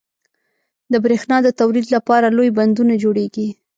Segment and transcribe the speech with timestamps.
[0.91, 3.47] •د برېښنا د تولید لپاره لوی بندونه جوړېږي.